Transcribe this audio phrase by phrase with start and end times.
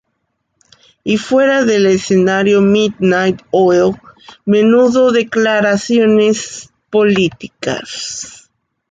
[1.03, 3.91] Y fuera del escenario, Midnight Oil
[4.47, 8.49] menudo declaraciones políticas.